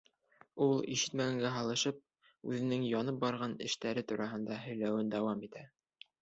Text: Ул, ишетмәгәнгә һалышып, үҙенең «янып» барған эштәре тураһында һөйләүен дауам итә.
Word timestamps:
Ул, 0.67 0.79
ишетмәгәнгә 0.93 1.51
һалышып, 1.57 1.99
үҙенең 2.53 2.87
«янып» 2.93 3.19
барған 3.25 3.55
эштәре 3.67 4.05
тураһында 4.13 4.59
һөйләүен 4.65 5.13
дауам 5.17 5.47
итә. 5.51 5.65